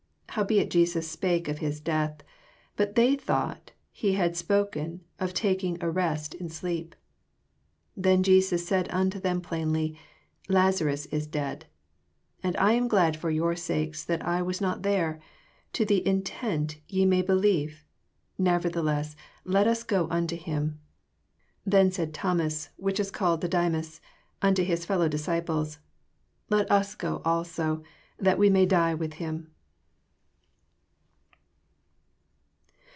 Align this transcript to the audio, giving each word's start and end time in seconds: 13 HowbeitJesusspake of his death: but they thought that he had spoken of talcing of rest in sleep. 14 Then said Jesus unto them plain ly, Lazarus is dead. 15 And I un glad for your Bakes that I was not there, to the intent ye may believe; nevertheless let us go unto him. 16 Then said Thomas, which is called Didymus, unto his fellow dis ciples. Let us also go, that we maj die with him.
13 0.35 0.69
HowbeitJesusspake 0.69 1.49
of 1.49 1.57
his 1.57 1.81
death: 1.81 2.21
but 2.77 2.95
they 2.95 3.17
thought 3.17 3.65
that 3.65 3.71
he 3.91 4.13
had 4.13 4.33
spoken 4.33 5.01
of 5.19 5.33
talcing 5.33 5.77
of 5.83 5.93
rest 5.93 6.33
in 6.35 6.47
sleep. 6.47 6.95
14 7.95 8.01
Then 8.03 8.17
said 8.19 8.23
Jesus 8.23 8.71
unto 8.71 9.19
them 9.19 9.41
plain 9.41 9.73
ly, 9.73 9.91
Lazarus 10.47 11.05
is 11.07 11.27
dead. 11.27 11.65
15 12.37 12.47
And 12.47 12.55
I 12.63 12.77
un 12.77 12.87
glad 12.87 13.17
for 13.17 13.29
your 13.29 13.53
Bakes 13.55 14.05
that 14.05 14.25
I 14.25 14.41
was 14.41 14.61
not 14.61 14.83
there, 14.83 15.19
to 15.73 15.83
the 15.83 16.07
intent 16.07 16.77
ye 16.87 17.03
may 17.05 17.21
believe; 17.21 17.83
nevertheless 18.37 19.17
let 19.43 19.67
us 19.67 19.83
go 19.83 20.07
unto 20.09 20.37
him. 20.37 20.79
16 21.65 21.69
Then 21.69 21.91
said 21.91 22.13
Thomas, 22.13 22.69
which 22.77 23.01
is 23.01 23.11
called 23.11 23.41
Didymus, 23.41 23.99
unto 24.41 24.63
his 24.63 24.85
fellow 24.85 25.09
dis 25.09 25.27
ciples. 25.27 25.79
Let 26.49 26.71
us 26.71 26.95
also 27.03 27.75
go, 27.79 27.83
that 28.17 28.37
we 28.37 28.49
maj 28.49 28.69
die 28.69 28.93
with 28.93 29.15
him. 29.15 29.49